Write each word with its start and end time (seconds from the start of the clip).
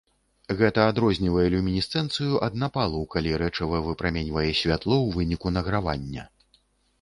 Гэта 0.59 0.85
адрознівае 0.93 1.43
люмінесцэнцыю 1.55 2.39
ад 2.47 2.57
напалу, 2.63 3.03
калі 3.13 3.37
рэчыва 3.43 3.83
выпраменьвае 3.89 4.47
святло 4.63 4.95
ў 5.05 5.19
выніку 5.19 5.47
награвання. 5.59 6.27